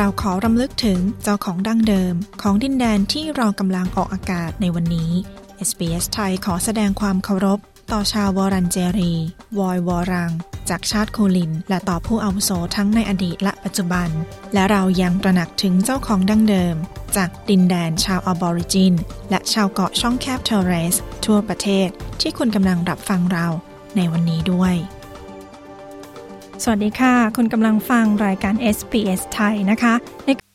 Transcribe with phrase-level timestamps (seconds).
[0.00, 5.10] เราขอรำลึกถึงเจ้าของดั้งเดิม ของดินแดนที่เรากำลังออกอากาศในวันนี้
[5.68, 7.58] SBS ไทยขอแสดงความเคารพ
[7.92, 9.12] ต่อชาววอรันเจรี
[9.58, 10.32] วอยวอรัง
[10.68, 14.08] จากชาติโคลิน และต่อผู้อาวุโสทั้งในอดีตและปัจจุบัน
[14.54, 16.76] และเรายังตระหนักถึงเจ้าของดั้งเดิม
[17.16, 18.94] จากดินแดนชาวออบอริจิน
[19.30, 21.88] และชาวเกาะช่องแคบเทเรส ทั่วประเทศ
[22.20, 23.46] ที่คุณกำลังรับฟังเรา
[23.96, 24.74] ในวันนี้ด้วย
[26.62, 30.45] สวัสดีค่ะ คุณกำลังฟังรายการ SBS ไทยนะคะ